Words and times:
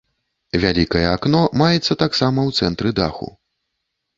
Вялікае 0.63 1.03
акно 1.17 1.41
маецца 1.63 1.99
таксама 2.05 2.39
ў 2.47 2.51
цэнтры 2.61 2.89
даху. 3.03 3.29